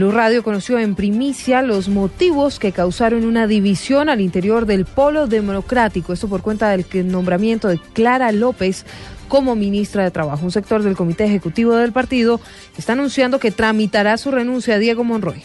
[0.00, 5.26] Blue Radio conoció en primicia los motivos que causaron una división al interior del Polo
[5.26, 6.14] Democrático.
[6.14, 8.86] Esto por cuenta del nombramiento de Clara López
[9.28, 10.42] como ministra de Trabajo.
[10.42, 12.40] Un sector del Comité Ejecutivo del partido
[12.78, 15.42] está anunciando que tramitará su renuncia a Diego Monroy.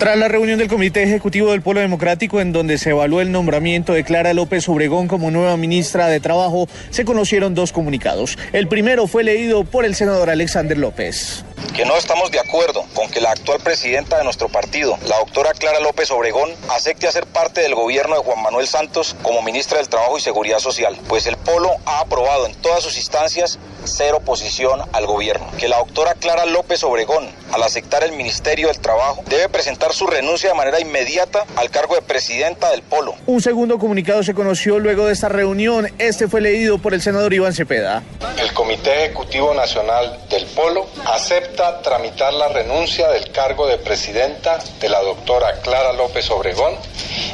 [0.00, 3.92] Tras la reunión del Comité Ejecutivo del Polo Democrático, en donde se evaluó el nombramiento
[3.92, 8.38] de Clara López Obregón como nueva ministra de Trabajo, se conocieron dos comunicados.
[8.54, 11.44] El primero fue leído por el senador Alexander López
[11.74, 15.52] que no estamos de acuerdo con que la actual presidenta de nuestro partido, la doctora
[15.52, 19.88] Clara López Obregón, acepte hacer parte del gobierno de Juan Manuel Santos como ministra del
[19.88, 24.80] Trabajo y Seguridad Social, pues el Polo ha aprobado en todas sus instancias ser oposición
[24.92, 25.46] al gobierno.
[25.58, 30.06] Que la doctora Clara López Obregón, al aceptar el Ministerio del Trabajo, debe presentar su
[30.06, 33.14] renuncia de manera inmediata al cargo de presidenta del Polo.
[33.26, 35.88] Un segundo comunicado se conoció luego de esta reunión.
[35.98, 38.02] Este fue leído por el senador Iván Cepeda.
[38.38, 44.88] El Comité Ejecutivo Nacional del Polo acepta tramitar la renuncia del cargo de presidenta de
[44.88, 46.74] la doctora Clara López Obregón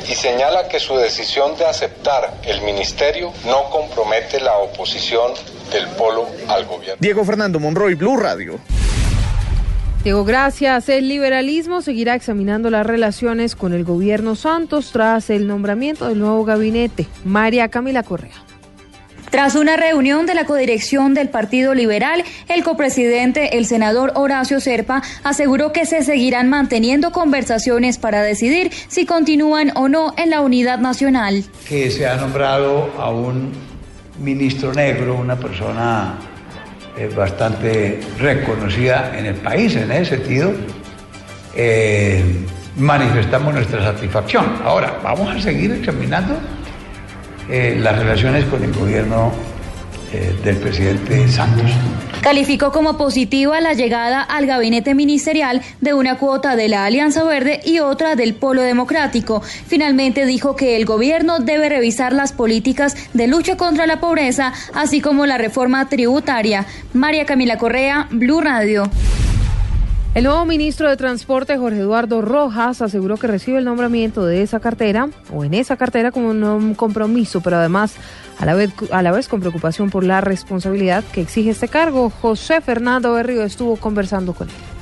[0.08, 5.33] y señala que su decisión de aceptar el ministerio no compromete la oposición
[5.72, 6.97] del polo al gobierno.
[7.00, 8.59] Diego Fernando Monroy, Blue Radio.
[10.05, 10.89] Diego, gracias.
[10.89, 16.44] El liberalismo seguirá examinando las relaciones con el gobierno Santos tras el nombramiento del nuevo
[16.44, 17.06] gabinete.
[17.25, 18.47] María Camila Correa.
[19.31, 25.03] Tras una reunión de la codirección del Partido Liberal, el copresidente, el senador Horacio Serpa,
[25.25, 30.78] aseguró que se seguirán manteniendo conversaciones para decidir si continúan o no en la unidad
[30.78, 31.44] nacional.
[31.69, 33.53] Que se ha nombrado a un
[34.19, 36.14] ministro negro, una persona
[36.97, 40.53] eh, bastante reconocida en el país en ese sentido.
[41.55, 42.25] Eh,
[42.77, 44.47] manifestamos nuestra satisfacción.
[44.64, 46.39] Ahora, vamos a seguir examinando
[47.50, 49.33] eh, las relaciones con el gobierno
[50.42, 51.70] del presidente Santos.
[52.27, 57.60] Calificó como positiva la llegada al gabinete ministerial de una cuota de la Alianza Verde
[57.64, 59.42] y otra del Polo Democrático.
[59.42, 65.00] Finalmente dijo que el gobierno debe revisar las políticas de lucha contra la pobreza, así
[65.00, 66.66] como la reforma tributaria.
[66.92, 68.91] María Camila Correa, Blue Radio.
[70.16, 74.60] El nuevo ministro de Transporte, Jorge Eduardo Rojas, aseguró que recibe el nombramiento de esa
[74.60, 77.97] cartera o en esa cartera como un compromiso, pero además
[78.38, 82.09] a la vez, a la vez con preocupación por la responsabilidad que exige este cargo.
[82.09, 84.75] José Fernando Berrío estuvo conversando con él.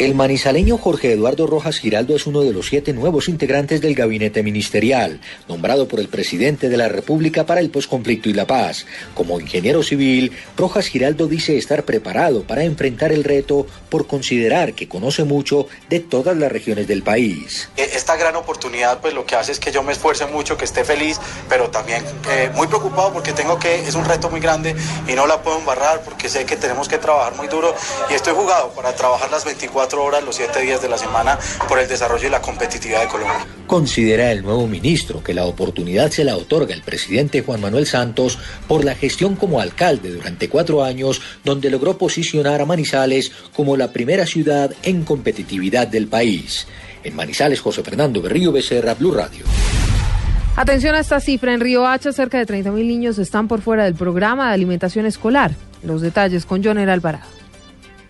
[0.00, 4.42] El manizaleño Jorge Eduardo Rojas Giraldo es uno de los siete nuevos integrantes del gabinete
[4.42, 8.86] ministerial, nombrado por el presidente de la República para el posconflicto y la paz.
[9.12, 14.88] Como ingeniero civil, Rojas Giraldo dice estar preparado para enfrentar el reto por considerar que
[14.88, 17.68] conoce mucho de todas las regiones del país.
[17.76, 20.64] E, esta gran oportunidad pues lo que hace es que yo me esfuerce mucho, que
[20.64, 24.74] esté feliz, pero también eh, muy preocupado porque tengo que, es un reto muy grande
[25.06, 27.74] y no la puedo embarrar porque sé que tenemos que trabajar muy duro
[28.08, 31.78] y estoy jugado para trabajar las 24 horas los siete días de la semana por
[31.78, 33.46] el desarrollo y la competitividad de Colombia.
[33.66, 38.38] Considera el nuevo ministro que la oportunidad se la otorga el presidente Juan Manuel Santos
[38.68, 43.92] por la gestión como alcalde durante cuatro años, donde logró posicionar a Manizales como la
[43.92, 46.66] primera ciudad en competitividad del país.
[47.02, 49.44] En Manizales, José Fernando Berrío Becerra, Blue Radio.
[50.56, 51.54] Atención a esta cifra.
[51.54, 55.52] En Río Hacha, cerca de 30.000 niños están por fuera del programa de alimentación escolar.
[55.82, 57.39] Los detalles con Joner Alvarado.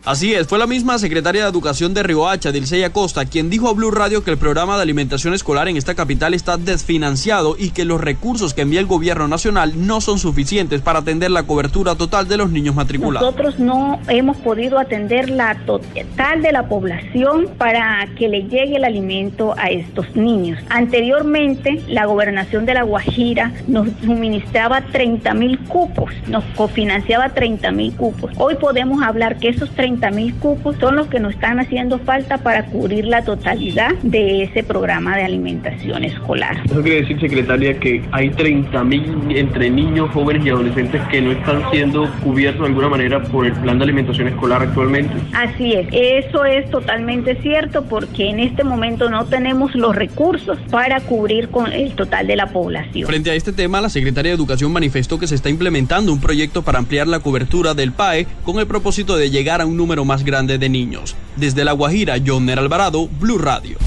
[0.07, 3.75] Así es, fue la misma secretaria de Educación de Riohacha, Dilceya Costa, quien dijo a
[3.75, 7.85] Blue Radio que el programa de alimentación escolar en esta capital está desfinanciado y que
[7.85, 12.29] los recursos que envía el gobierno nacional no son suficientes para atender la cobertura total
[12.29, 13.31] de los niños matriculados.
[13.31, 18.85] Nosotros no hemos podido atender la total de la población para que le llegue el
[18.85, 20.59] alimento a estos niños.
[20.71, 27.95] Anteriormente, la gobernación de La Guajira nos suministraba 30 mil cupos, nos cofinanciaba 30 mil
[27.95, 28.33] cupos.
[28.39, 32.39] Hoy podemos hablar que esos 30 mil cupos son los que nos están haciendo falta
[32.39, 36.61] para cubrir la totalidad de ese programa de alimentación escolar.
[36.65, 41.33] Eso quiere decir, secretaria, que hay 30 mil entre niños, jóvenes y adolescentes que no
[41.33, 45.15] están siendo cubiertos de alguna manera por el plan de alimentación escolar actualmente.
[45.33, 51.01] Así es, eso es totalmente cierto porque en este momento no tenemos los recursos para
[51.01, 53.07] cubrir con el total de la población.
[53.07, 56.63] Frente a este tema, la secretaria de Educación manifestó que se está implementando un proyecto
[56.63, 60.25] para ampliar la cobertura del PAE con el propósito de llegar a un número más
[60.25, 61.17] grande de niños.
[61.37, 63.79] Desde La Guajira, John Alvarado, Blue Radio.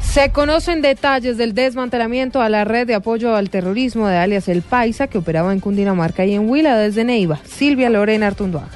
[0.00, 4.62] Se conocen detalles del desmantelamiento a la red de apoyo al terrorismo de alias El
[4.62, 7.38] Paisa que operaba en Cundinamarca y en Huila desde Neiva.
[7.44, 8.70] Silvia Lorena Artunduaga.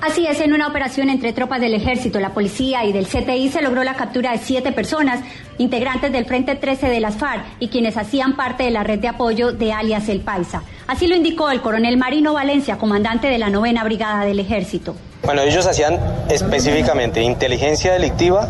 [0.00, 3.62] Así es, en una operación entre tropas del ejército, la policía y del CTI se
[3.62, 5.20] logró la captura de siete personas,
[5.58, 9.08] integrantes del Frente 13 de las FARC y quienes hacían parte de la red de
[9.08, 10.62] apoyo de alias El Paisa.
[10.86, 14.94] Así lo indicó el coronel Marino Valencia, comandante de la novena brigada del ejército.
[15.24, 15.98] Bueno, ellos hacían
[16.28, 18.48] específicamente inteligencia delictiva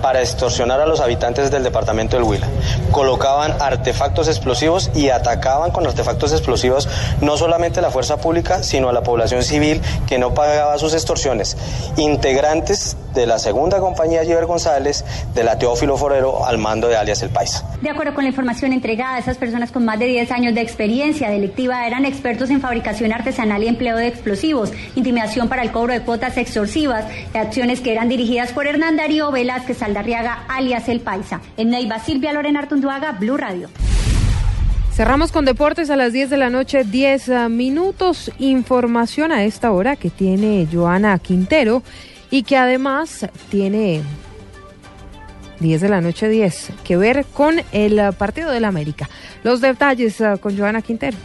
[0.00, 2.46] para extorsionar a los habitantes del departamento del Huila.
[2.90, 6.88] Colocaban artefactos explosivos y atacaban con artefactos explosivos
[7.20, 10.94] no solamente a la fuerza pública, sino a la población civil que no pagaba sus
[10.94, 11.56] extorsiones.
[11.96, 15.04] Integrantes de la segunda compañía Giver González,
[15.34, 17.64] de la Teófilo Forero, al mando de alias El Paisa.
[17.80, 21.30] De acuerdo con la información entregada, esas personas con más de 10 años de experiencia
[21.30, 26.00] delictiva eran expertos en fabricación artesanal y empleo de explosivos, intimidación para el cobro de
[26.00, 31.40] cuotas extorsivas, acciones que eran dirigidas por Hernán Darío Velázquez Saldarriaga, alias El Paisa.
[31.56, 33.68] En Neiva, Silvia Lorena Artunduaga, Blue Radio.
[34.92, 38.30] Cerramos con deportes a las 10 de la noche, 10 ah, minutos.
[38.38, 41.82] Información a esta hora que tiene Joana Quintero
[42.30, 44.02] y que además tiene
[45.58, 49.08] 10 de la noche, 10, que ver con el ah, partido del América.
[49.42, 51.16] Los detalles ah, con Joana Quintero.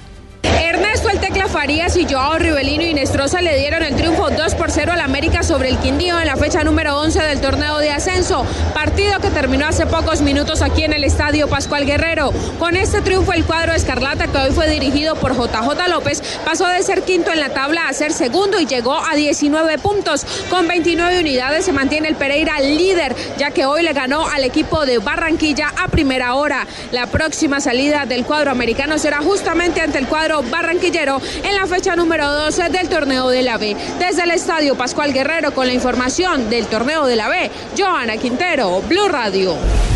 [0.89, 4.71] Ernesto El Tecla Farías y Joao Rivelino y Nestroza le dieron el triunfo 2 por
[4.71, 8.43] 0 al América sobre el Quindío en la fecha número 11 del torneo de ascenso,
[8.73, 12.31] partido que terminó hace pocos minutos aquí en el estadio Pascual Guerrero.
[12.57, 16.81] Con este triunfo el cuadro Escarlata, que hoy fue dirigido por JJ López, pasó de
[16.81, 20.25] ser quinto en la tabla a ser segundo y llegó a 19 puntos.
[20.49, 24.87] Con 29 unidades se mantiene el Pereira líder, ya que hoy le ganó al equipo
[24.87, 26.65] de Barranquilla a primera hora.
[26.91, 30.41] La próxima salida del cuadro americano será justamente ante el cuadro
[30.81, 33.75] en la fecha número 12 del torneo de la B.
[33.99, 38.81] Desde el estadio Pascual Guerrero con la información del torneo de la B, Joana Quintero,
[38.87, 39.88] Blue Radio.